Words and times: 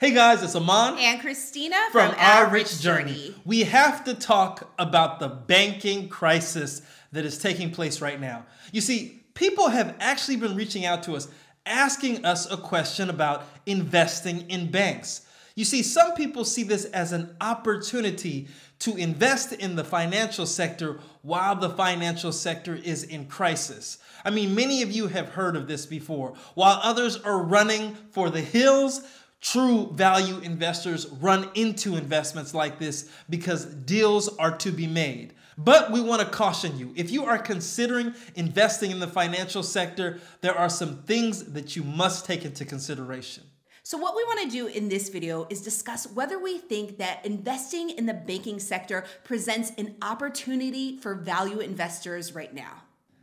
Hey 0.00 0.14
guys, 0.14 0.42
it's 0.42 0.56
Aman 0.56 0.96
and 0.96 1.20
Christina 1.20 1.76
from, 1.92 2.08
from 2.08 2.18
Our 2.18 2.48
Rich 2.48 2.80
Journey. 2.80 3.12
Journey. 3.12 3.34
We 3.44 3.64
have 3.64 4.02
to 4.04 4.14
talk 4.14 4.72
about 4.78 5.20
the 5.20 5.28
banking 5.28 6.08
crisis 6.08 6.80
that 7.12 7.26
is 7.26 7.36
taking 7.36 7.70
place 7.70 8.00
right 8.00 8.18
now. 8.18 8.46
You 8.72 8.80
see, 8.80 9.22
people 9.34 9.68
have 9.68 9.94
actually 10.00 10.36
been 10.36 10.56
reaching 10.56 10.86
out 10.86 11.02
to 11.02 11.16
us 11.16 11.28
asking 11.66 12.24
us 12.24 12.50
a 12.50 12.56
question 12.56 13.10
about 13.10 13.44
investing 13.66 14.48
in 14.48 14.70
banks. 14.70 15.26
You 15.54 15.66
see, 15.66 15.82
some 15.82 16.14
people 16.14 16.46
see 16.46 16.62
this 16.62 16.86
as 16.86 17.12
an 17.12 17.36
opportunity 17.38 18.48
to 18.78 18.96
invest 18.96 19.52
in 19.52 19.76
the 19.76 19.84
financial 19.84 20.46
sector 20.46 20.98
while 21.20 21.54
the 21.54 21.68
financial 21.68 22.32
sector 22.32 22.74
is 22.74 23.04
in 23.04 23.26
crisis. 23.26 23.98
I 24.24 24.30
mean, 24.30 24.54
many 24.54 24.80
of 24.80 24.90
you 24.90 25.08
have 25.08 25.28
heard 25.28 25.56
of 25.56 25.66
this 25.66 25.84
before. 25.84 26.32
While 26.54 26.80
others 26.82 27.18
are 27.18 27.42
running 27.42 27.94
for 28.12 28.30
the 28.30 28.40
hills, 28.40 29.02
true 29.40 29.90
value 29.92 30.38
investors 30.38 31.06
run 31.20 31.48
into 31.54 31.96
investments 31.96 32.54
like 32.54 32.78
this 32.78 33.10
because 33.28 33.64
deals 33.64 34.28
are 34.36 34.56
to 34.58 34.70
be 34.70 34.86
made. 34.86 35.34
But 35.56 35.90
we 35.90 36.00
want 36.00 36.22
to 36.22 36.28
caution 36.28 36.78
you 36.78 36.92
if 36.96 37.10
you 37.10 37.24
are 37.26 37.38
considering 37.38 38.14
investing 38.34 38.90
in 38.90 38.98
the 38.98 39.06
financial 39.06 39.62
sector, 39.62 40.18
there 40.40 40.56
are 40.56 40.70
some 40.70 41.02
things 41.02 41.52
that 41.52 41.76
you 41.76 41.82
must 41.82 42.24
take 42.24 42.44
into 42.44 42.64
consideration. 42.64 43.44
So, 43.82 43.98
what 43.98 44.14
we 44.14 44.24
want 44.24 44.40
to 44.42 44.48
do 44.48 44.66
in 44.68 44.88
this 44.88 45.08
video 45.08 45.46
is 45.50 45.62
discuss 45.62 46.06
whether 46.12 46.38
we 46.38 46.58
think 46.58 46.98
that 46.98 47.24
investing 47.26 47.90
in 47.90 48.06
the 48.06 48.14
banking 48.14 48.60
sector 48.60 49.04
presents 49.24 49.72
an 49.78 49.96
opportunity 50.00 50.98
for 50.98 51.14
value 51.14 51.58
investors 51.60 52.34
right 52.34 52.54
now. 52.54 52.82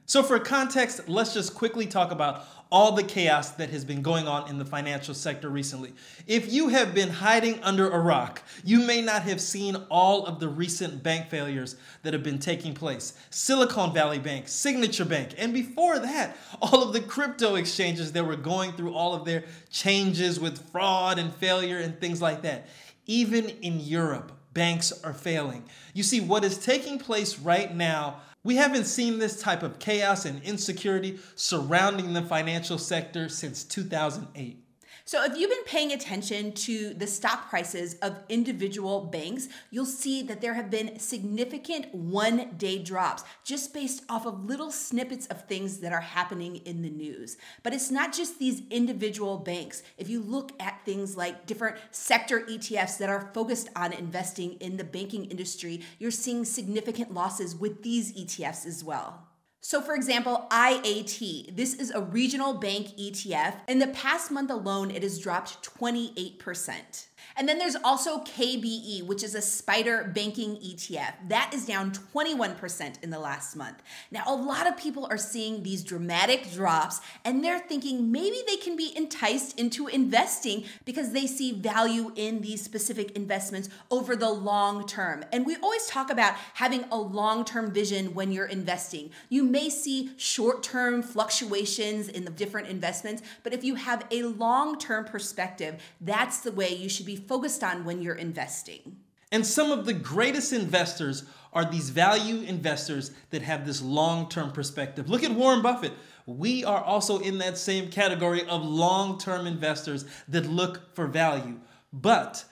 So, 0.10 0.24
for 0.24 0.40
context, 0.40 1.10
let's 1.10 1.34
just 1.34 1.54
quickly 1.54 1.86
talk 1.86 2.12
about 2.12 2.46
all 2.72 2.94
the 2.94 3.04
chaos 3.04 3.52
that 3.52 3.72
has 3.72 3.84
been 3.84 4.02
going 4.02 4.26
on 4.26 4.50
in 4.50 4.58
the 4.58 4.64
financial 4.64 5.14
sector 5.14 5.50
recently. 5.50 5.94
If 6.26 6.52
you 6.52 6.70
have 6.70 6.96
been 6.96 7.10
hiding 7.10 7.62
under 7.62 7.90
a 7.90 8.00
rock, 8.00 8.42
you 8.64 8.80
may 8.80 9.02
not 9.02 9.24
have 9.24 9.42
seen 9.42 9.76
all 9.90 10.26
of 10.26 10.40
the 10.40 10.48
recent 10.48 11.04
bank 11.04 11.30
failures 11.30 11.76
that 12.04 12.14
have 12.14 12.24
been 12.24 12.40
taking 12.40 12.74
place 12.74 13.20
Silicon 13.32 13.94
Valley 13.94 14.18
Bank, 14.18 14.48
Signature 14.48 15.04
Bank, 15.04 15.36
and 15.38 15.54
before 15.54 16.00
that, 16.00 16.38
all 16.62 16.84
of 16.84 16.94
the 16.94 17.02
crypto 17.02 17.56
exchanges 17.56 18.14
that 18.14 18.26
were 18.26 18.38
going 18.38 18.72
through 18.72 18.94
all 18.94 19.14
of 19.14 19.26
their 19.26 19.44
changes 19.70 20.40
with 20.40 20.72
fraud 20.72 21.20
and 21.20 21.34
failure 21.36 21.80
and 21.80 22.00
things 22.00 22.22
like 22.22 22.44
that. 22.44 22.70
Even 23.08 23.50
in 23.50 23.82
Europe, 23.82 24.32
banks 24.54 24.94
are 25.04 25.14
failing. 25.14 25.66
You 25.94 26.04
see, 26.04 26.22
what 26.22 26.46
is 26.46 26.58
taking 26.58 26.98
place 26.98 27.38
right 27.40 27.76
now 27.76 28.22
we 28.48 28.56
haven't 28.56 28.86
seen 28.86 29.20
this 29.20 29.42
type 29.42 29.62
of 29.62 29.78
chaos 29.78 30.24
and 30.24 30.42
insecurity 30.42 31.20
surrounding 31.36 32.14
the 32.14 32.22
financial 32.22 32.78
sector 32.78 33.28
since 33.28 33.66
2008. 33.66 34.64
So, 35.08 35.24
if 35.24 35.38
you've 35.38 35.50
been 35.50 35.64
paying 35.64 35.94
attention 35.94 36.52
to 36.52 36.94
the 36.94 37.08
stock 37.08 37.50
prices 37.50 37.94
of 38.02 38.20
individual 38.28 39.06
banks, 39.06 39.48
you'll 39.72 39.86
see 39.86 40.22
that 40.24 40.42
there 40.42 40.56
have 40.56 40.70
been 40.70 41.00
significant 41.00 41.96
one 41.96 42.56
day 42.58 42.80
drops 42.80 43.24
just 43.46 43.74
based 43.74 44.04
off 44.10 44.26
of 44.26 44.44
little 44.44 44.70
snippets 44.70 45.26
of 45.28 45.46
things 45.46 45.78
that 45.78 45.94
are 45.94 46.02
happening 46.02 46.58
in 46.66 46.82
the 46.82 46.90
news. 46.90 47.38
But 47.64 47.74
it's 47.74 47.90
not 47.90 48.12
just 48.12 48.38
these 48.38 48.64
individual 48.70 49.38
banks. 49.38 49.82
If 49.98 50.10
you 50.10 50.22
look 50.22 50.52
at 50.60 50.84
things 50.84 51.16
like 51.16 51.46
different 51.46 51.78
sector 51.92 52.42
ETFs 52.42 52.98
that 52.98 53.10
are 53.10 53.32
focused 53.34 53.70
on 53.78 53.94
investing 53.94 54.56
in 54.56 54.76
the 54.76 54.84
banking 54.84 55.24
industry, 55.32 55.84
you're 56.00 56.12
seeing 56.12 56.44
significant 56.44 57.14
losses 57.14 57.56
with 57.56 57.82
these 57.82 58.12
ETFs 58.12 58.66
as 58.66 58.84
well. 58.84 59.24
So, 59.70 59.82
for 59.82 59.96
example, 59.96 60.48
IAT, 60.50 61.58
this 61.58 61.74
is 61.74 61.92
a 61.92 62.00
regional 62.00 62.54
bank 62.54 62.88
ETF. 62.98 63.56
In 63.68 63.80
the 63.80 63.88
past 63.88 64.32
month 64.32 64.50
alone, 64.50 64.92
it 64.92 65.04
has 65.04 65.20
dropped 65.20 65.62
28%. 65.78 67.08
And 67.36 67.48
then 67.48 67.60
there's 67.60 67.76
also 67.76 68.20
KBE, 68.20 69.06
which 69.06 69.24
is 69.24 69.36
a 69.36 69.40
SPDR 69.40 70.14
banking 70.14 70.56
ETF. 70.58 71.14
That 71.30 71.52
is 71.54 71.66
down 71.66 71.92
21% 71.92 73.04
in 73.04 73.10
the 73.10 73.20
last 73.20 73.56
month. 73.56 73.82
Now, 74.12 74.24
a 74.28 74.36
lot 74.36 74.68
of 74.68 74.78
people 74.78 75.08
are 75.10 75.18
seeing 75.18 75.64
these 75.64 75.84
dramatic 75.84 76.52
drops 76.52 77.02
and 77.26 77.44
they're 77.44 77.60
thinking 77.60 78.12
maybe 78.12 78.42
they 78.48 78.58
can 78.58 78.76
be 78.76 78.96
enticed 78.96 79.60
into 79.60 79.88
investing 79.88 80.66
because 80.86 81.12
they 81.12 81.28
see 81.28 81.52
value 81.52 82.12
in 82.16 82.42
these 82.42 82.64
specific 82.64 83.12
investments 83.12 83.70
over 83.92 84.16
the 84.16 84.30
long 84.30 84.86
term. 84.86 85.24
And 85.32 85.46
we 85.46 85.56
always 85.58 85.88
talk 85.88 86.10
about 86.10 86.36
having 86.56 86.86
a 86.92 86.98
long 86.98 87.46
term 87.46 87.72
vision 87.72 88.14
when 88.14 88.32
you're 88.32 88.46
investing. 88.46 89.12
You 89.30 89.44
may 89.44 89.70
see 89.70 90.12
short 90.18 90.64
term 90.64 91.02
fluctuations 91.02 92.08
in 92.08 92.26
the 92.26 92.32
different 92.32 92.68
investments, 92.68 93.24
but 93.44 93.54
if 93.54 93.64
you 93.64 93.76
have 93.76 94.06
a 94.12 94.24
long 94.24 94.78
term 94.78 95.06
perspective, 95.06 95.82
that's 96.02 96.42
the 96.42 96.52
way 96.52 96.74
you 96.74 96.90
should 96.90 97.06
be 97.08 97.16
focused 97.16 97.64
on 97.64 97.86
when 97.86 98.02
you're 98.04 98.16
investing. 98.16 98.98
And 99.32 99.46
some 99.46 99.72
of 99.72 99.86
the 99.86 99.94
greatest 99.94 100.54
investors 100.54 101.24
are 101.54 101.66
these 101.66 101.90
value 101.90 102.42
investors 102.42 103.12
that 103.32 103.42
have 103.42 103.66
this 103.66 103.82
long 103.82 104.30
term 104.30 104.52
perspective. 104.52 105.10
Look 105.10 105.24
at 105.24 105.32
Warren 105.32 105.62
Buffett. 105.62 105.94
We 106.26 106.66
are 106.66 106.84
also 106.84 107.20
in 107.20 107.38
that 107.40 107.58
same 107.58 107.90
category 107.90 108.44
of 108.46 108.64
long 108.64 109.18
term 109.18 109.48
investors 109.48 110.06
that 110.28 110.46
look 110.46 110.94
for 110.94 111.08
value. 111.08 111.60
But 111.92 112.44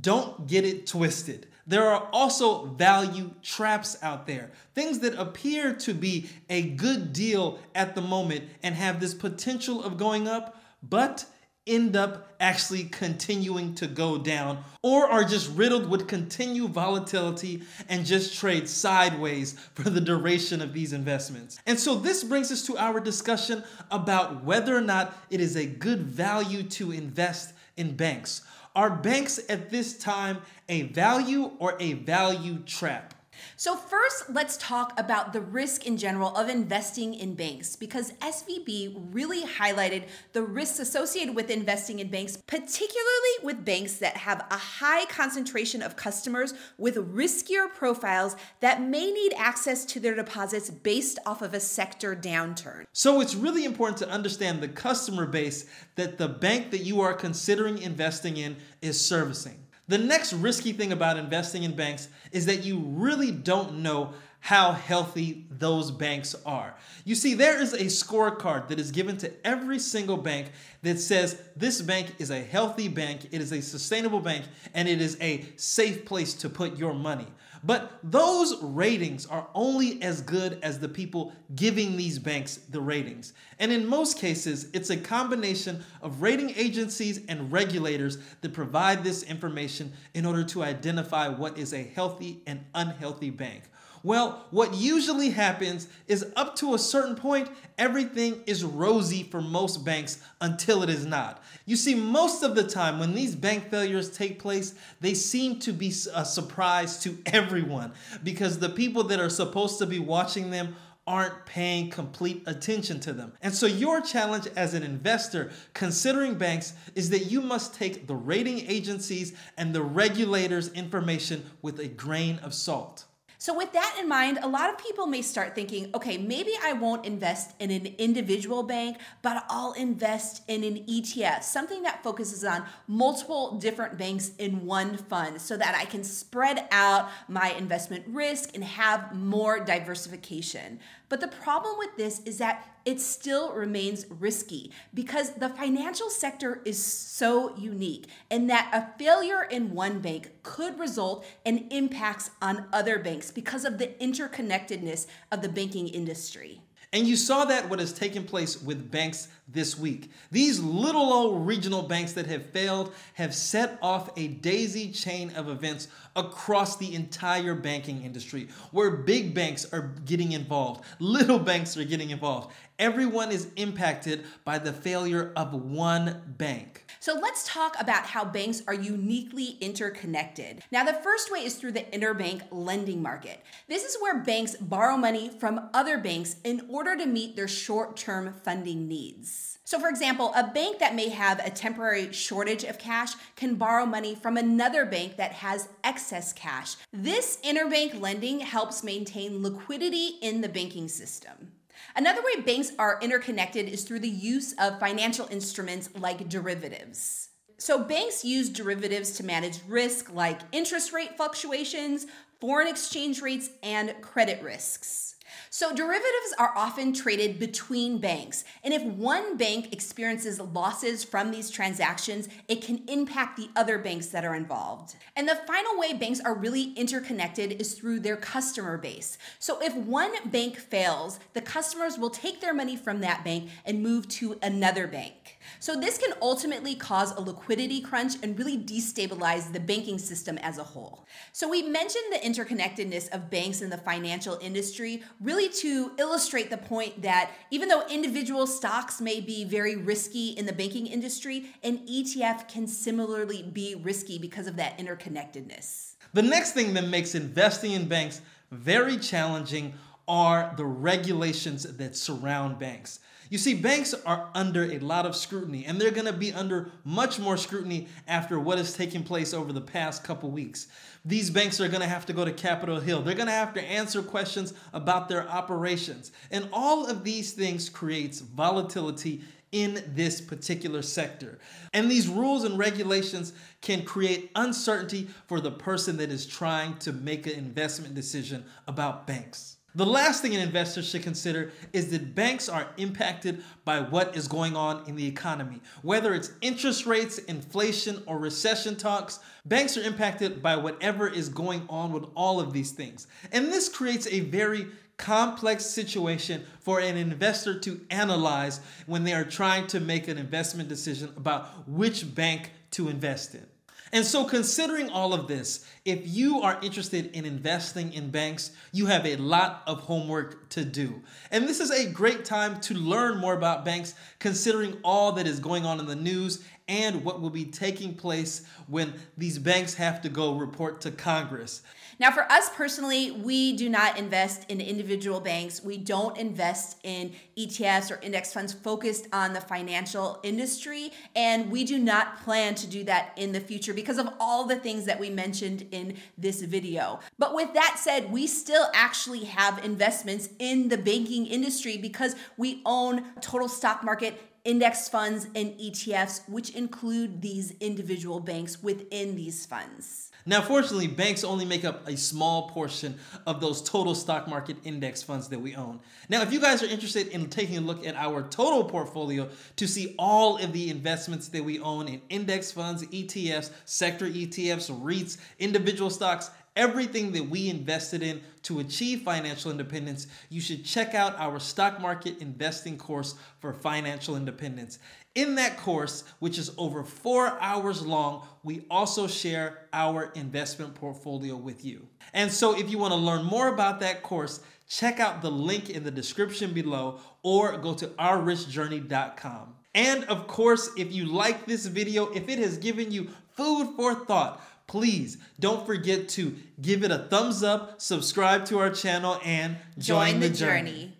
don't 0.00 0.46
get 0.46 0.64
it 0.64 0.86
twisted. 0.86 1.48
There 1.66 1.88
are 1.88 2.08
also 2.12 2.66
value 2.66 3.32
traps 3.42 3.98
out 4.02 4.28
there, 4.28 4.52
things 4.74 5.00
that 5.00 5.14
appear 5.14 5.74
to 5.74 5.94
be 5.94 6.28
a 6.48 6.62
good 6.62 7.12
deal 7.12 7.58
at 7.74 7.96
the 7.96 8.02
moment 8.02 8.44
and 8.62 8.74
have 8.76 9.00
this 9.00 9.14
potential 9.14 9.82
of 9.82 9.96
going 9.96 10.28
up, 10.28 10.62
but 10.80 11.24
end 11.66 11.96
up 11.96 12.34
actually 12.38 12.84
continuing 12.84 13.74
to 13.74 13.86
go 13.86 14.18
down 14.18 14.62
or 14.82 15.06
are 15.06 15.24
just 15.24 15.50
riddled 15.56 15.88
with 15.88 16.06
continued 16.06 16.70
volatility 16.70 17.62
and 17.88 18.06
just 18.06 18.38
trade 18.38 18.68
sideways 18.68 19.58
for 19.74 19.90
the 19.90 20.00
duration 20.00 20.62
of 20.62 20.72
these 20.72 20.92
investments. 20.92 21.58
And 21.66 21.78
so 21.78 21.94
this 21.94 22.22
brings 22.22 22.52
us 22.52 22.64
to 22.66 22.76
our 22.76 23.00
discussion 23.00 23.64
about 23.90 24.44
whether 24.44 24.76
or 24.76 24.80
not 24.80 25.16
it 25.30 25.40
is 25.40 25.56
a 25.56 25.66
good 25.66 26.02
value 26.02 26.62
to 26.62 26.92
invest 26.92 27.52
in 27.76 27.96
banks. 27.96 28.42
Are 28.76 28.90
banks 28.90 29.40
at 29.48 29.70
this 29.70 29.96
time 29.96 30.42
a 30.68 30.82
value 30.82 31.52
or 31.58 31.76
a 31.80 31.94
value 31.94 32.58
trap? 32.58 33.14
So, 33.58 33.74
first, 33.74 34.28
let's 34.28 34.58
talk 34.58 34.92
about 35.00 35.32
the 35.32 35.40
risk 35.40 35.86
in 35.86 35.96
general 35.96 36.36
of 36.36 36.50
investing 36.50 37.14
in 37.14 37.34
banks 37.34 37.74
because 37.74 38.12
SVB 38.20 38.94
really 39.12 39.44
highlighted 39.44 40.08
the 40.34 40.42
risks 40.42 40.78
associated 40.78 41.34
with 41.34 41.48
investing 41.48 41.98
in 41.98 42.08
banks, 42.08 42.36
particularly 42.36 43.34
with 43.42 43.64
banks 43.64 43.94
that 43.94 44.18
have 44.18 44.44
a 44.50 44.58
high 44.58 45.06
concentration 45.06 45.80
of 45.80 45.96
customers 45.96 46.52
with 46.76 46.96
riskier 46.96 47.72
profiles 47.72 48.36
that 48.60 48.82
may 48.82 49.10
need 49.10 49.32
access 49.38 49.86
to 49.86 50.00
their 50.00 50.14
deposits 50.14 50.68
based 50.68 51.18
off 51.24 51.40
of 51.40 51.54
a 51.54 51.60
sector 51.60 52.14
downturn. 52.14 52.84
So, 52.92 53.22
it's 53.22 53.34
really 53.34 53.64
important 53.64 53.96
to 53.98 54.10
understand 54.10 54.60
the 54.60 54.68
customer 54.68 55.24
base 55.24 55.64
that 55.94 56.18
the 56.18 56.28
bank 56.28 56.72
that 56.72 56.82
you 56.82 57.00
are 57.00 57.14
considering 57.14 57.78
investing 57.78 58.36
in 58.36 58.56
is 58.82 59.00
servicing. 59.00 59.65
The 59.88 59.98
next 59.98 60.32
risky 60.32 60.72
thing 60.72 60.92
about 60.92 61.16
investing 61.16 61.62
in 61.62 61.76
banks 61.76 62.08
is 62.32 62.46
that 62.46 62.64
you 62.64 62.78
really 62.78 63.30
don't 63.30 63.78
know 63.78 64.14
how 64.40 64.72
healthy 64.72 65.44
those 65.50 65.90
banks 65.90 66.34
are. 66.44 66.76
You 67.04 67.14
see, 67.14 67.34
there 67.34 67.60
is 67.60 67.72
a 67.72 67.86
scorecard 67.86 68.68
that 68.68 68.78
is 68.78 68.90
given 68.92 69.16
to 69.18 69.32
every 69.44 69.78
single 69.78 70.16
bank 70.16 70.48
that 70.82 71.00
says 71.00 71.40
this 71.56 71.82
bank 71.82 72.14
is 72.18 72.30
a 72.30 72.40
healthy 72.40 72.88
bank, 72.88 73.28
it 73.32 73.40
is 73.40 73.52
a 73.52 73.60
sustainable 73.60 74.20
bank, 74.20 74.44
and 74.74 74.88
it 74.88 75.00
is 75.00 75.16
a 75.20 75.44
safe 75.56 76.04
place 76.04 76.34
to 76.34 76.48
put 76.48 76.76
your 76.76 76.94
money. 76.94 77.26
But 77.66 77.98
those 78.04 78.62
ratings 78.62 79.26
are 79.26 79.48
only 79.52 80.00
as 80.00 80.22
good 80.22 80.60
as 80.62 80.78
the 80.78 80.88
people 80.88 81.32
giving 81.56 81.96
these 81.96 82.16
banks 82.16 82.58
the 82.70 82.80
ratings. 82.80 83.32
And 83.58 83.72
in 83.72 83.86
most 83.86 84.18
cases, 84.18 84.68
it's 84.72 84.90
a 84.90 84.96
combination 84.96 85.82
of 86.00 86.22
rating 86.22 86.50
agencies 86.50 87.20
and 87.28 87.50
regulators 87.50 88.18
that 88.40 88.52
provide 88.52 89.02
this 89.02 89.24
information 89.24 89.92
in 90.14 90.24
order 90.24 90.44
to 90.44 90.62
identify 90.62 91.28
what 91.28 91.58
is 91.58 91.72
a 91.72 91.82
healthy 91.82 92.40
and 92.46 92.64
unhealthy 92.72 93.30
bank. 93.30 93.64
Well, 94.02 94.46
what 94.50 94.74
usually 94.74 95.30
happens 95.30 95.88
is 96.06 96.26
up 96.36 96.56
to 96.56 96.74
a 96.74 96.78
certain 96.78 97.16
point, 97.16 97.48
everything 97.78 98.42
is 98.46 98.64
rosy 98.64 99.22
for 99.24 99.40
most 99.40 99.84
banks 99.84 100.20
until 100.40 100.82
it 100.82 100.90
is 100.90 101.04
not. 101.04 101.42
You 101.64 101.76
see, 101.76 101.94
most 101.94 102.42
of 102.42 102.54
the 102.54 102.64
time 102.64 102.98
when 102.98 103.14
these 103.14 103.34
bank 103.34 103.70
failures 103.70 104.10
take 104.10 104.38
place, 104.38 104.74
they 105.00 105.14
seem 105.14 105.58
to 105.60 105.72
be 105.72 105.92
a 106.14 106.24
surprise 106.24 107.00
to 107.00 107.18
everyone 107.26 107.92
because 108.22 108.58
the 108.58 108.68
people 108.68 109.04
that 109.04 109.20
are 109.20 109.30
supposed 109.30 109.78
to 109.78 109.86
be 109.86 109.98
watching 109.98 110.50
them 110.50 110.76
aren't 111.06 111.46
paying 111.46 111.88
complete 111.88 112.42
attention 112.46 112.98
to 112.98 113.12
them. 113.12 113.32
And 113.40 113.54
so, 113.54 113.66
your 113.66 114.00
challenge 114.00 114.48
as 114.56 114.74
an 114.74 114.82
investor 114.82 115.52
considering 115.72 116.34
banks 116.34 116.72
is 116.94 117.10
that 117.10 117.26
you 117.26 117.40
must 117.40 117.74
take 117.74 118.08
the 118.08 118.16
rating 118.16 118.68
agencies 118.68 119.32
and 119.56 119.72
the 119.72 119.82
regulators' 119.82 120.72
information 120.72 121.44
with 121.62 121.78
a 121.78 121.86
grain 121.86 122.40
of 122.40 122.52
salt. 122.54 123.04
So, 123.46 123.54
with 123.54 123.72
that 123.74 123.96
in 124.00 124.08
mind, 124.08 124.40
a 124.42 124.48
lot 124.48 124.70
of 124.70 124.76
people 124.76 125.06
may 125.06 125.22
start 125.22 125.54
thinking, 125.54 125.88
okay, 125.94 126.18
maybe 126.18 126.50
I 126.64 126.72
won't 126.72 127.06
invest 127.06 127.54
in 127.60 127.70
an 127.70 127.94
individual 127.96 128.64
bank, 128.64 128.96
but 129.22 129.44
I'll 129.48 129.72
invest 129.74 130.42
in 130.48 130.64
an 130.64 130.78
ETF, 130.78 131.44
something 131.44 131.82
that 131.82 132.02
focuses 132.02 132.42
on 132.42 132.64
multiple 132.88 133.52
different 133.52 133.98
banks 133.98 134.32
in 134.40 134.66
one 134.66 134.96
fund 134.96 135.40
so 135.40 135.56
that 135.58 135.76
I 135.80 135.84
can 135.84 136.02
spread 136.02 136.66
out 136.72 137.08
my 137.28 137.52
investment 137.52 138.02
risk 138.08 138.50
and 138.52 138.64
have 138.64 139.14
more 139.14 139.60
diversification. 139.60 140.80
But 141.08 141.20
the 141.20 141.28
problem 141.28 141.76
with 141.78 141.96
this 141.96 142.20
is 142.20 142.38
that 142.38 142.78
it 142.84 143.00
still 143.00 143.52
remains 143.52 144.06
risky 144.08 144.72
because 144.92 145.34
the 145.34 145.48
financial 145.48 146.10
sector 146.10 146.60
is 146.64 146.84
so 146.84 147.56
unique 147.56 148.06
and 148.30 148.50
that 148.50 148.70
a 148.72 148.98
failure 148.98 149.42
in 149.42 149.72
one 149.72 150.00
bank 150.00 150.30
could 150.42 150.78
result 150.78 151.24
in 151.44 151.68
impacts 151.70 152.30
on 152.42 152.66
other 152.72 152.98
banks 152.98 153.30
because 153.30 153.64
of 153.64 153.78
the 153.78 153.88
interconnectedness 154.00 155.06
of 155.30 155.42
the 155.42 155.48
banking 155.48 155.88
industry. 155.88 156.60
And 156.92 157.06
you 157.06 157.16
saw 157.16 157.44
that 157.44 157.68
what 157.68 157.78
has 157.78 157.92
taken 157.92 158.24
place 158.24 158.60
with 158.60 158.90
banks 158.90 159.28
this 159.48 159.78
week. 159.78 160.10
These 160.32 160.60
little 160.60 161.12
old 161.12 161.46
regional 161.46 161.82
banks 161.82 162.12
that 162.14 162.26
have 162.26 162.46
failed 162.46 162.92
have 163.14 163.34
set 163.34 163.78
off 163.80 164.10
a 164.16 164.28
daisy 164.28 164.90
chain 164.90 165.30
of 165.36 165.48
events 165.48 165.88
across 166.16 166.76
the 166.76 166.94
entire 166.94 167.54
banking 167.54 168.02
industry 168.02 168.48
where 168.72 168.90
big 168.90 169.34
banks 169.34 169.72
are 169.72 169.92
getting 170.04 170.32
involved, 170.32 170.82
little 170.98 171.38
banks 171.38 171.76
are 171.76 171.84
getting 171.84 172.10
involved. 172.10 172.52
Everyone 172.78 173.32
is 173.32 173.48
impacted 173.56 174.24
by 174.44 174.58
the 174.58 174.72
failure 174.72 175.32
of 175.34 175.54
one 175.54 176.22
bank. 176.36 176.84
So 177.00 177.14
let's 177.14 177.46
talk 177.48 177.74
about 177.78 178.04
how 178.04 178.24
banks 178.24 178.62
are 178.66 178.74
uniquely 178.74 179.56
interconnected. 179.60 180.62
Now, 180.70 180.84
the 180.84 180.92
first 180.92 181.30
way 181.30 181.40
is 181.40 181.54
through 181.54 181.72
the 181.72 181.84
interbank 181.84 182.42
lending 182.50 183.00
market. 183.00 183.42
This 183.68 183.84
is 183.84 183.96
where 184.00 184.18
banks 184.18 184.56
borrow 184.56 184.96
money 184.96 185.30
from 185.30 185.70
other 185.72 185.98
banks 185.98 186.36
in 186.44 186.66
order 186.68 186.96
to 186.96 187.06
meet 187.06 187.36
their 187.36 187.48
short 187.48 187.96
term 187.96 188.34
funding 188.42 188.88
needs. 188.88 189.35
So, 189.66 189.80
for 189.80 189.88
example, 189.88 190.32
a 190.36 190.46
bank 190.46 190.78
that 190.78 190.94
may 190.94 191.08
have 191.08 191.44
a 191.44 191.50
temporary 191.50 192.12
shortage 192.12 192.62
of 192.62 192.78
cash 192.78 193.14
can 193.34 193.56
borrow 193.56 193.84
money 193.84 194.14
from 194.14 194.36
another 194.36 194.86
bank 194.86 195.16
that 195.16 195.32
has 195.32 195.68
excess 195.82 196.32
cash. 196.32 196.76
This 196.92 197.38
interbank 197.44 198.00
lending 198.00 198.38
helps 198.38 198.84
maintain 198.84 199.42
liquidity 199.42 200.18
in 200.22 200.40
the 200.40 200.48
banking 200.48 200.86
system. 200.86 201.50
Another 201.96 202.22
way 202.22 202.42
banks 202.42 202.70
are 202.78 203.00
interconnected 203.02 203.68
is 203.68 203.82
through 203.82 204.00
the 204.00 204.08
use 204.08 204.54
of 204.60 204.78
financial 204.78 205.26
instruments 205.32 205.88
like 205.96 206.28
derivatives. 206.28 207.30
So, 207.58 207.82
banks 207.82 208.24
use 208.24 208.48
derivatives 208.48 209.12
to 209.12 209.24
manage 209.24 209.58
risk 209.66 210.12
like 210.12 210.42
interest 210.52 210.92
rate 210.92 211.16
fluctuations, 211.16 212.06
foreign 212.40 212.68
exchange 212.68 213.20
rates, 213.20 213.50
and 213.64 213.94
credit 214.00 214.42
risks. 214.44 215.15
So, 215.50 215.74
derivatives 215.74 216.34
are 216.38 216.52
often 216.56 216.92
traded 216.92 217.38
between 217.38 217.98
banks. 217.98 218.44
And 218.64 218.72
if 218.74 218.82
one 218.82 219.36
bank 219.36 219.72
experiences 219.72 220.40
losses 220.40 221.04
from 221.04 221.30
these 221.30 221.50
transactions, 221.50 222.28
it 222.48 222.62
can 222.62 222.82
impact 222.88 223.36
the 223.36 223.48
other 223.56 223.78
banks 223.78 224.08
that 224.08 224.24
are 224.24 224.34
involved. 224.34 224.96
And 225.14 225.28
the 225.28 225.36
final 225.46 225.78
way 225.78 225.92
banks 225.92 226.20
are 226.20 226.34
really 226.34 226.72
interconnected 226.74 227.60
is 227.60 227.74
through 227.74 228.00
their 228.00 228.16
customer 228.16 228.76
base. 228.78 229.18
So, 229.38 229.60
if 229.62 229.74
one 229.74 230.12
bank 230.26 230.56
fails, 230.56 231.18
the 231.32 231.40
customers 231.40 231.98
will 231.98 232.10
take 232.10 232.40
their 232.40 232.54
money 232.54 232.76
from 232.76 233.00
that 233.00 233.24
bank 233.24 233.50
and 233.64 233.82
move 233.82 234.08
to 234.08 234.38
another 234.42 234.86
bank. 234.86 235.38
So, 235.60 235.78
this 235.78 235.98
can 235.98 236.12
ultimately 236.20 236.74
cause 236.74 237.12
a 237.12 237.20
liquidity 237.20 237.80
crunch 237.80 238.14
and 238.22 238.38
really 238.38 238.58
destabilize 238.58 239.52
the 239.52 239.60
banking 239.60 239.98
system 239.98 240.38
as 240.38 240.58
a 240.58 240.64
whole. 240.64 241.06
So, 241.32 241.48
we 241.48 241.62
mentioned 241.62 242.12
the 242.12 242.18
interconnectedness 242.18 243.12
of 243.12 243.30
banks 243.30 243.62
in 243.62 243.70
the 243.70 243.78
financial 243.78 244.38
industry 244.40 245.02
really 245.20 245.48
to 245.48 245.92
illustrate 245.98 246.50
the 246.50 246.58
point 246.58 247.02
that 247.02 247.30
even 247.50 247.68
though 247.68 247.86
individual 247.88 248.46
stocks 248.46 249.00
may 249.00 249.20
be 249.20 249.44
very 249.44 249.76
risky 249.76 250.30
in 250.30 250.46
the 250.46 250.52
banking 250.52 250.86
industry, 250.86 251.50
an 251.62 251.78
ETF 251.86 252.48
can 252.48 252.66
similarly 252.66 253.42
be 253.42 253.74
risky 253.74 254.18
because 254.18 254.46
of 254.46 254.56
that 254.56 254.76
interconnectedness. 254.78 255.94
The 256.12 256.22
next 256.22 256.52
thing 256.52 256.74
that 256.74 256.88
makes 256.88 257.14
investing 257.14 257.72
in 257.72 257.88
banks 257.88 258.20
very 258.50 258.96
challenging 258.98 259.74
are 260.08 260.54
the 260.56 260.64
regulations 260.64 261.64
that 261.64 261.96
surround 261.96 262.58
banks. 262.58 263.00
You 263.28 263.38
see, 263.38 263.54
banks 263.54 263.94
are 264.04 264.28
under 264.34 264.64
a 264.64 264.78
lot 264.78 265.06
of 265.06 265.16
scrutiny, 265.16 265.64
and 265.64 265.80
they're 265.80 265.90
going 265.90 266.06
to 266.06 266.12
be 266.12 266.32
under 266.32 266.70
much 266.84 267.18
more 267.18 267.36
scrutiny 267.36 267.88
after 268.06 268.38
what 268.38 268.58
has 268.58 268.74
taken 268.74 269.02
place 269.02 269.34
over 269.34 269.52
the 269.52 269.60
past 269.60 270.04
couple 270.04 270.30
weeks. 270.30 270.68
These 271.04 271.30
banks 271.30 271.60
are 271.60 271.68
going 271.68 271.80
to 271.80 271.88
have 271.88 272.06
to 272.06 272.12
go 272.12 272.24
to 272.24 272.32
Capitol 272.32 272.80
Hill. 272.80 273.02
They're 273.02 273.14
going 273.14 273.26
to 273.26 273.32
have 273.32 273.54
to 273.54 273.62
answer 273.62 274.02
questions 274.02 274.54
about 274.72 275.08
their 275.08 275.28
operations. 275.28 276.12
And 276.30 276.48
all 276.52 276.86
of 276.86 277.04
these 277.04 277.32
things 277.32 277.68
creates 277.68 278.20
volatility 278.20 279.22
in 279.52 279.82
this 279.94 280.20
particular 280.20 280.82
sector. 280.82 281.38
And 281.72 281.90
these 281.90 282.08
rules 282.08 282.44
and 282.44 282.58
regulations 282.58 283.32
can 283.60 283.84
create 283.84 284.30
uncertainty 284.34 285.08
for 285.26 285.40
the 285.40 285.52
person 285.52 285.96
that 285.98 286.10
is 286.10 286.26
trying 286.26 286.76
to 286.78 286.92
make 286.92 287.26
an 287.26 287.34
investment 287.34 287.94
decision 287.94 288.44
about 288.66 289.06
banks. 289.06 289.55
The 289.76 289.84
last 289.84 290.22
thing 290.22 290.34
an 290.34 290.40
investor 290.40 290.82
should 290.82 291.02
consider 291.02 291.52
is 291.74 291.90
that 291.90 292.14
banks 292.14 292.48
are 292.48 292.68
impacted 292.78 293.44
by 293.66 293.80
what 293.80 294.16
is 294.16 294.26
going 294.26 294.56
on 294.56 294.88
in 294.88 294.96
the 294.96 295.06
economy. 295.06 295.60
Whether 295.82 296.14
it's 296.14 296.32
interest 296.40 296.86
rates, 296.86 297.18
inflation, 297.18 298.02
or 298.06 298.18
recession 298.18 298.76
talks, 298.76 299.18
banks 299.44 299.76
are 299.76 299.82
impacted 299.82 300.42
by 300.42 300.56
whatever 300.56 301.06
is 301.06 301.28
going 301.28 301.66
on 301.68 301.92
with 301.92 302.06
all 302.14 302.40
of 302.40 302.54
these 302.54 302.70
things. 302.70 303.06
And 303.32 303.48
this 303.48 303.68
creates 303.68 304.06
a 304.06 304.20
very 304.20 304.68
complex 304.96 305.66
situation 305.66 306.46
for 306.60 306.80
an 306.80 306.96
investor 306.96 307.58
to 307.60 307.78
analyze 307.90 308.60
when 308.86 309.04
they 309.04 309.12
are 309.12 309.24
trying 309.24 309.66
to 309.66 309.78
make 309.78 310.08
an 310.08 310.16
investment 310.16 310.70
decision 310.70 311.12
about 311.18 311.68
which 311.68 312.14
bank 312.14 312.50
to 312.70 312.88
invest 312.88 313.34
in. 313.34 313.46
And 313.92 314.04
so, 314.04 314.24
considering 314.24 314.90
all 314.90 315.14
of 315.14 315.28
this, 315.28 315.64
if 315.84 316.00
you 316.04 316.40
are 316.40 316.58
interested 316.60 317.06
in 317.14 317.24
investing 317.24 317.92
in 317.92 318.10
banks, 318.10 318.50
you 318.72 318.86
have 318.86 319.06
a 319.06 319.16
lot 319.16 319.62
of 319.66 319.80
homework 319.80 320.48
to 320.50 320.64
do. 320.64 321.02
And 321.30 321.48
this 321.48 321.60
is 321.60 321.70
a 321.70 321.90
great 321.90 322.24
time 322.24 322.60
to 322.62 322.74
learn 322.74 323.18
more 323.18 323.34
about 323.34 323.64
banks, 323.64 323.94
considering 324.18 324.76
all 324.82 325.12
that 325.12 325.26
is 325.26 325.38
going 325.38 325.64
on 325.64 325.78
in 325.78 325.86
the 325.86 325.94
news 325.94 326.42
and 326.68 327.04
what 327.04 327.20
will 327.20 327.30
be 327.30 327.44
taking 327.44 327.94
place 327.94 328.44
when 328.66 328.94
these 329.16 329.38
banks 329.38 329.74
have 329.74 330.00
to 330.02 330.08
go 330.08 330.34
report 330.34 330.80
to 330.80 330.90
Congress. 330.90 331.62
Now, 331.98 332.10
for 332.10 332.30
us 332.30 332.50
personally, 332.54 333.10
we 333.10 333.56
do 333.56 333.70
not 333.70 333.98
invest 333.98 334.50
in 334.50 334.60
individual 334.60 335.18
banks. 335.18 335.64
We 335.64 335.78
don't 335.78 336.16
invest 336.18 336.78
in 336.82 337.12
ETFs 337.38 337.90
or 337.90 337.98
index 338.02 338.34
funds 338.34 338.52
focused 338.52 339.06
on 339.14 339.32
the 339.32 339.40
financial 339.40 340.20
industry. 340.22 340.92
And 341.14 341.50
we 341.50 341.64
do 341.64 341.78
not 341.78 342.20
plan 342.22 342.54
to 342.56 342.66
do 342.66 342.84
that 342.84 343.12
in 343.16 343.32
the 343.32 343.40
future 343.40 343.72
because 343.72 343.96
of 343.96 344.10
all 344.20 344.44
the 344.44 344.56
things 344.56 344.84
that 344.84 345.00
we 345.00 345.08
mentioned 345.08 345.66
in 345.70 345.96
this 346.18 346.42
video. 346.42 347.00
But 347.18 347.34
with 347.34 347.54
that 347.54 347.76
said, 347.78 348.12
we 348.12 348.26
still 348.26 348.66
actually 348.74 349.24
have 349.24 349.64
investments 349.64 350.28
in 350.38 350.68
the 350.68 350.76
banking 350.76 351.24
industry 351.24 351.78
because 351.78 352.14
we 352.36 352.60
own 352.66 353.04
total 353.22 353.48
stock 353.48 353.82
market 353.82 354.20
index 354.46 354.88
funds 354.88 355.26
and 355.34 355.52
ETFs, 355.58 356.26
which 356.28 356.50
include 356.50 357.20
these 357.20 357.52
individual 357.60 358.20
banks 358.20 358.62
within 358.62 359.16
these 359.16 359.44
funds. 359.44 360.10
Now, 360.28 360.40
fortunately, 360.40 360.88
banks 360.88 361.22
only 361.22 361.44
make 361.44 361.64
up 361.64 361.86
a 361.86 361.96
small 361.96 362.48
portion 362.50 362.98
of 363.28 363.40
those 363.40 363.62
total 363.62 363.94
stock 363.94 364.26
market 364.26 364.56
index 364.64 365.00
funds 365.00 365.28
that 365.28 365.38
we 365.38 365.54
own. 365.54 365.78
Now, 366.08 366.22
if 366.22 366.32
you 366.32 366.40
guys 366.40 366.64
are 366.64 366.66
interested 366.66 367.08
in 367.08 367.28
taking 367.28 367.58
a 367.58 367.60
look 367.60 367.86
at 367.86 367.94
our 367.94 368.22
total 368.22 368.64
portfolio 368.64 369.28
to 369.54 369.68
see 369.68 369.94
all 370.00 370.38
of 370.38 370.52
the 370.52 370.68
investments 370.68 371.28
that 371.28 371.44
we 371.44 371.60
own 371.60 371.86
in 371.86 372.02
index 372.08 372.50
funds, 372.50 372.84
ETFs, 372.86 373.50
sector 373.66 374.06
ETFs, 374.06 374.68
REITs, 374.68 375.18
individual 375.38 375.90
stocks, 375.90 376.30
everything 376.56 377.12
that 377.12 377.28
we 377.28 377.48
invested 377.48 378.02
in 378.02 378.20
to 378.42 378.60
achieve 378.60 379.02
financial 379.02 379.50
independence, 379.50 380.06
you 380.30 380.40
should 380.40 380.64
check 380.64 380.94
out 380.94 381.18
our 381.18 381.38
stock 381.38 381.80
market 381.80 382.18
investing 382.20 382.78
course 382.78 383.14
for 383.38 383.52
financial 383.52 384.16
independence. 384.16 384.78
In 385.14 385.36
that 385.36 385.56
course, 385.58 386.04
which 386.18 386.38
is 386.38 386.50
over 386.58 386.82
four 386.82 387.38
hours 387.40 387.84
long, 387.84 388.26
we 388.42 388.66
also 388.70 389.06
share 389.06 389.66
our 389.72 390.12
investment 390.14 390.74
portfolio 390.74 391.36
with 391.36 391.64
you. 391.64 391.86
And 392.12 392.30
so, 392.30 392.58
if 392.58 392.70
you 392.70 392.78
want 392.78 392.92
to 392.92 392.98
learn 392.98 393.24
more 393.24 393.48
about 393.48 393.80
that 393.80 394.02
course, 394.02 394.40
check 394.68 395.00
out 395.00 395.22
the 395.22 395.30
link 395.30 395.70
in 395.70 395.84
the 395.84 395.90
description 395.90 396.52
below 396.52 397.00
or 397.22 397.56
go 397.56 397.72
to 397.74 397.86
ourrichjourney.com. 397.88 399.54
And 399.74 400.04
of 400.04 400.26
course, 400.26 400.70
if 400.76 400.92
you 400.92 401.06
like 401.06 401.46
this 401.46 401.66
video, 401.66 402.06
if 402.12 402.28
it 402.28 402.38
has 402.38 402.56
given 402.58 402.90
you 402.90 403.08
food 403.36 403.74
for 403.76 403.94
thought, 403.94 404.42
please 404.66 405.18
don't 405.38 405.66
forget 405.66 406.08
to 406.10 406.36
give 406.60 406.82
it 406.82 406.90
a 406.90 406.98
thumbs 406.98 407.42
up, 407.42 407.80
subscribe 407.80 408.44
to 408.46 408.58
our 408.58 408.70
channel, 408.70 409.20
and 409.24 409.56
join, 409.78 410.12
join 410.12 410.20
the, 410.20 410.28
the, 410.28 410.34
journey. 410.34 410.70
journey. 410.70 410.95